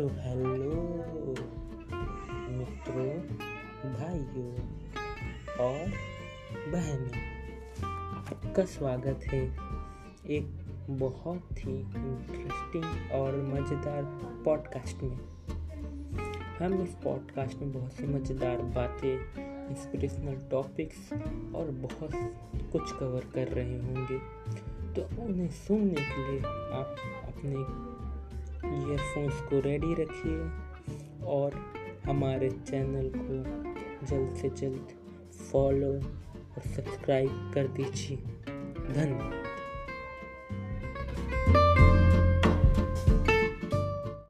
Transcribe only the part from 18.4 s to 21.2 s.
बातें inspirational topics